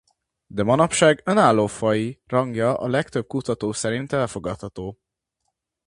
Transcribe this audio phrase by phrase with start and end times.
[0.47, 4.99] De manapság önálló faji rangja a legtöbb kutató szerint elfogadott.